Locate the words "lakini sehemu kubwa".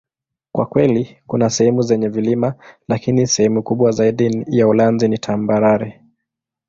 2.87-3.91